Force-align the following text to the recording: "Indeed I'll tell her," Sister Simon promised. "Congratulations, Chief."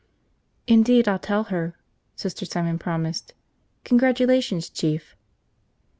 "Indeed 0.65 1.07
I'll 1.07 1.19
tell 1.19 1.43
her," 1.53 1.75
Sister 2.15 2.43
Simon 2.43 2.79
promised. 2.79 3.35
"Congratulations, 3.83 4.67
Chief." 4.67 5.15